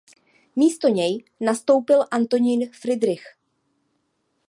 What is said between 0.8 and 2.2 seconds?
něj nastoupil